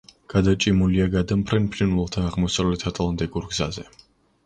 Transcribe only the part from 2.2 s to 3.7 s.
აღმოსავლეთ ატლანტიკურ